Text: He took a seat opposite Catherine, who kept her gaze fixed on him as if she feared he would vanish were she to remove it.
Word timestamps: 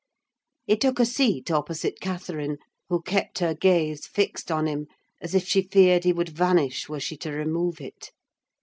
He 0.65 0.77
took 0.77 0.99
a 0.99 1.05
seat 1.05 1.51
opposite 1.51 1.99
Catherine, 1.99 2.57
who 2.89 3.03
kept 3.03 3.37
her 3.37 3.53
gaze 3.53 4.07
fixed 4.07 4.51
on 4.51 4.65
him 4.65 4.87
as 5.21 5.35
if 5.35 5.47
she 5.47 5.61
feared 5.61 6.05
he 6.05 6.11
would 6.11 6.29
vanish 6.29 6.89
were 6.89 6.99
she 6.99 7.15
to 7.17 7.31
remove 7.31 7.79
it. 7.79 8.11